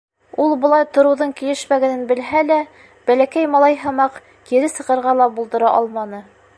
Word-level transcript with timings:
Ул 0.43 0.53
былай 0.61 0.85
тороуҙың 0.97 1.33
килешмәгәнен 1.41 2.01
белһә 2.13 2.43
лә, 2.49 2.59
бәләкәй 3.11 3.53
малай 3.57 3.79
һымаҡ, 3.85 4.21
кире 4.51 4.75
сығырға 4.77 5.19
ла 5.23 5.33
булдыра 5.39 5.75
алманы. 5.83 6.29